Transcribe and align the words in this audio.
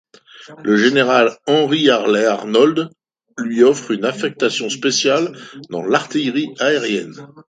Le 0.63 0.77
général 0.77 1.37
Henry 1.45 1.87
Harley 1.87 2.25
Arnold 2.25 2.89
lui 3.37 3.63
offre 3.63 3.91
une 3.91 4.03
affectation 4.03 4.67
spéciale 4.71 5.37
dans 5.69 5.83
l’artillerie 5.85 6.49
aérienne. 6.59 7.27